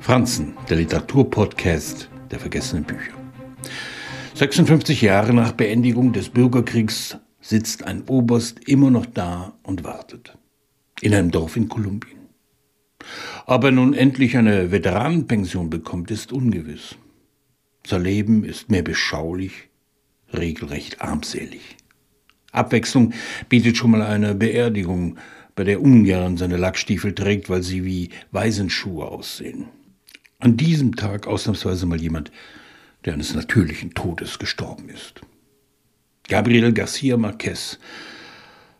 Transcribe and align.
Franzen, 0.00 0.56
der 0.68 0.76
Literaturpodcast 0.78 2.10
der 2.30 2.40
vergessenen 2.40 2.84
Bücher. 2.84 3.12
56 4.34 5.02
Jahre 5.02 5.32
nach 5.32 5.52
Beendigung 5.52 6.12
des 6.12 6.28
Bürgerkriegs 6.28 7.16
sitzt 7.40 7.84
ein 7.84 8.02
Oberst 8.08 8.68
immer 8.68 8.90
noch 8.90 9.06
da 9.06 9.54
und 9.62 9.84
wartet. 9.84 10.36
In 11.00 11.14
einem 11.14 11.30
Dorf 11.30 11.56
in 11.56 11.68
Kolumbien. 11.68 12.18
Ob 13.46 13.64
er 13.64 13.70
nun 13.70 13.94
endlich 13.94 14.36
eine 14.36 14.70
Veteranenpension 14.70 15.70
bekommt, 15.70 16.10
ist 16.10 16.32
ungewiss. 16.32 16.96
Sein 17.86 18.02
Leben 18.02 18.44
ist 18.44 18.70
mehr 18.70 18.82
beschaulich, 18.82 19.68
regelrecht 20.32 21.02
armselig. 21.02 21.76
Abwechslung 22.50 23.12
bietet 23.48 23.76
schon 23.76 23.90
mal 23.90 24.02
eine 24.02 24.34
Beerdigung, 24.34 25.18
bei 25.54 25.64
der 25.64 25.80
ungern 25.80 26.36
seine 26.36 26.56
Lackstiefel 26.56 27.14
trägt, 27.14 27.48
weil 27.48 27.62
sie 27.62 27.84
wie 27.84 28.10
Waisenschuhe 28.32 29.06
aussehen. 29.06 29.66
An 30.38 30.56
diesem 30.56 30.96
Tag 30.96 31.26
ausnahmsweise 31.26 31.86
mal 31.86 32.00
jemand, 32.00 32.32
der 33.04 33.14
eines 33.14 33.34
natürlichen 33.34 33.94
Todes 33.94 34.38
gestorben 34.38 34.88
ist. 34.88 35.20
Gabriel 36.28 36.72
Garcia 36.72 37.16
Marquez 37.16 37.78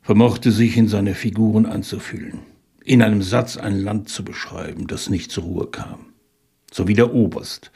vermochte 0.00 0.50
sich 0.50 0.76
in 0.76 0.88
seine 0.88 1.14
Figuren 1.14 1.66
anzufühlen, 1.66 2.40
in 2.84 3.02
einem 3.02 3.22
Satz 3.22 3.56
ein 3.56 3.78
Land 3.80 4.08
zu 4.08 4.24
beschreiben, 4.24 4.86
das 4.86 5.10
nicht 5.10 5.30
zur 5.30 5.44
Ruhe 5.44 5.66
kam. 5.66 6.06
So 6.72 6.88
wie 6.88 6.94
der 6.94 7.12
Oberst, 7.12 7.70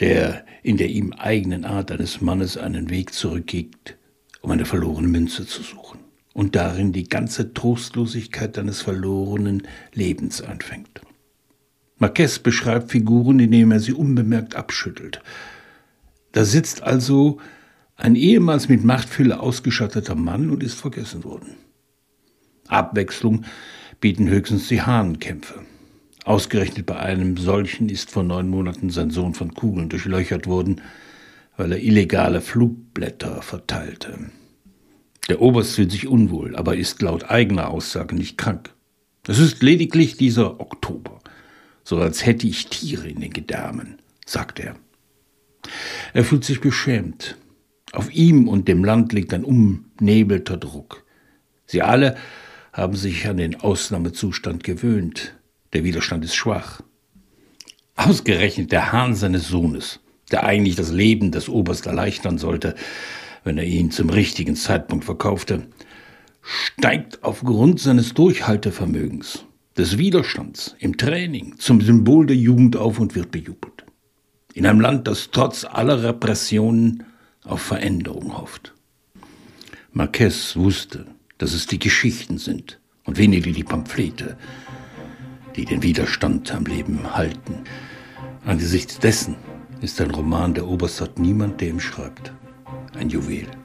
der 0.00 0.44
in 0.62 0.76
der 0.76 0.90
ihm 0.90 1.12
eigenen 1.12 1.64
Art 1.64 1.90
eines 1.90 2.20
Mannes 2.20 2.56
einen 2.56 2.90
Weg 2.90 3.14
zurückgeht, 3.14 3.96
um 4.42 4.50
eine 4.50 4.66
verlorene 4.66 5.08
Münze 5.08 5.46
zu 5.46 5.62
suchen 5.62 6.03
und 6.34 6.56
darin 6.56 6.92
die 6.92 7.08
ganze 7.08 7.54
Trostlosigkeit 7.54 8.58
eines 8.58 8.82
verlorenen 8.82 9.62
Lebens 9.94 10.42
anfängt. 10.42 11.00
Marquez 11.96 12.40
beschreibt 12.40 12.90
Figuren, 12.90 13.38
indem 13.38 13.70
er 13.70 13.80
sie 13.80 13.94
unbemerkt 13.94 14.56
abschüttelt. 14.56 15.22
Da 16.32 16.44
sitzt 16.44 16.82
also 16.82 17.38
ein 17.96 18.16
ehemals 18.16 18.68
mit 18.68 18.84
Machtfülle 18.84 19.38
ausgestatteter 19.38 20.16
Mann 20.16 20.50
und 20.50 20.62
ist 20.64 20.74
vergessen 20.74 21.22
worden. 21.22 21.54
Abwechslung 22.66 23.44
bieten 24.00 24.28
höchstens 24.28 24.66
die 24.66 24.82
Hahnenkämpfe. 24.82 25.60
Ausgerechnet 26.24 26.86
bei 26.86 26.98
einem 26.98 27.36
solchen 27.36 27.88
ist 27.88 28.10
vor 28.10 28.24
neun 28.24 28.48
Monaten 28.48 28.90
sein 28.90 29.10
Sohn 29.10 29.34
von 29.34 29.54
Kugeln 29.54 29.88
durchlöchert 29.88 30.48
worden, 30.48 30.80
weil 31.56 31.70
er 31.70 31.80
illegale 31.80 32.40
Flugblätter 32.40 33.40
verteilte. 33.42 34.18
Der 35.28 35.40
Oberst 35.40 35.74
fühlt 35.74 35.90
sich 35.90 36.06
unwohl, 36.06 36.54
aber 36.56 36.76
ist 36.76 37.00
laut 37.00 37.30
eigener 37.30 37.70
Aussage 37.70 38.14
nicht 38.14 38.36
krank. 38.36 38.74
Es 39.26 39.38
ist 39.38 39.62
lediglich 39.62 40.16
dieser 40.16 40.60
Oktober, 40.60 41.20
so 41.82 41.98
als 41.98 42.26
hätte 42.26 42.46
ich 42.46 42.66
Tiere 42.66 43.08
in 43.08 43.20
den 43.20 43.32
Gedärmen, 43.32 43.98
sagt 44.26 44.60
er. 44.60 44.76
Er 46.12 46.24
fühlt 46.24 46.44
sich 46.44 46.60
beschämt. 46.60 47.36
Auf 47.92 48.12
ihm 48.12 48.48
und 48.48 48.68
dem 48.68 48.84
Land 48.84 49.12
liegt 49.12 49.32
ein 49.32 49.44
umnebelter 49.44 50.58
Druck. 50.58 51.04
Sie 51.66 51.80
alle 51.80 52.16
haben 52.72 52.96
sich 52.96 53.26
an 53.26 53.38
den 53.38 53.60
Ausnahmezustand 53.60 54.64
gewöhnt. 54.64 55.34
Der 55.72 55.84
Widerstand 55.84 56.24
ist 56.24 56.34
schwach. 56.34 56.82
Ausgerechnet 57.96 58.72
der 58.72 58.92
Hahn 58.92 59.14
seines 59.14 59.48
Sohnes, 59.48 60.00
der 60.32 60.44
eigentlich 60.44 60.74
das 60.74 60.90
Leben 60.90 61.30
des 61.30 61.48
Oberst 61.48 61.86
erleichtern 61.86 62.36
sollte, 62.36 62.74
wenn 63.44 63.58
er 63.58 63.64
ihn 63.64 63.90
zum 63.90 64.10
richtigen 64.10 64.56
Zeitpunkt 64.56 65.04
verkaufte, 65.04 65.68
steigt 66.42 67.22
aufgrund 67.22 67.78
seines 67.78 68.14
Durchhaltevermögens, 68.14 69.44
des 69.76 69.98
Widerstands 69.98 70.76
im 70.78 70.96
Training 70.96 71.56
zum 71.58 71.80
Symbol 71.80 72.26
der 72.26 72.36
Jugend 72.36 72.76
auf 72.76 73.00
und 73.00 73.14
wird 73.14 73.30
bejubelt. 73.30 73.84
In 74.54 74.66
einem 74.66 74.80
Land, 74.80 75.08
das 75.08 75.30
trotz 75.32 75.64
aller 75.64 76.02
Repressionen 76.02 77.02
auf 77.44 77.60
Veränderung 77.60 78.38
hofft. 78.38 78.72
Marquez 79.92 80.54
wusste, 80.56 81.06
dass 81.38 81.52
es 81.54 81.66
die 81.66 81.80
Geschichten 81.80 82.38
sind 82.38 82.78
und 83.04 83.18
weniger 83.18 83.50
die 83.50 83.64
Pamphlete, 83.64 84.36
die 85.56 85.64
den 85.64 85.82
Widerstand 85.82 86.52
am 86.54 86.66
Leben 86.66 87.14
halten. 87.14 87.64
Angesichts 88.44 88.98
dessen 89.00 89.34
ist 89.80 90.00
ein 90.00 90.12
Roman 90.12 90.54
der 90.54 90.68
Oberstadt 90.68 91.18
niemand, 91.18 91.60
der 91.60 91.70
ihm 91.70 91.80
schreibt 91.80 92.32
ein 93.04 93.10
Juwel. 93.10 93.63